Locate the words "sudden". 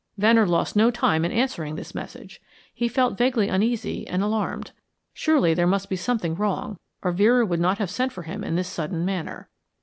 8.67-9.05